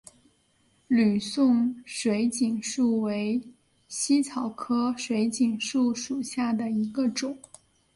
[0.87, 3.39] 吕宋水锦树为
[3.87, 7.37] 茜草科水锦树属下的一个种。